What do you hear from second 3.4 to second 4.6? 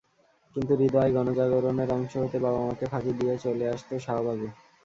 চলে আসত শাহবাগে।